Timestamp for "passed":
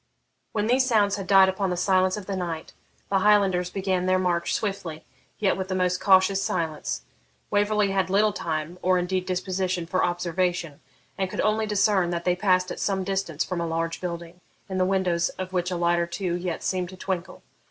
12.35-12.71